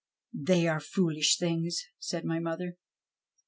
"They 0.49 0.67
are 0.67 0.79
foolish 0.79 1.37
things," 1.37 1.83
said 1.99 2.25
my 2.25 2.39
mother. 2.39 2.75